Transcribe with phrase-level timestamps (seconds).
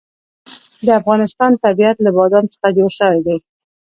[0.85, 3.37] د افغانستان طبیعت له بادام څخه جوړ شوی دی.